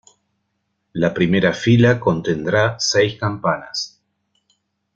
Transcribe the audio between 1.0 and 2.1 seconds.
primera fila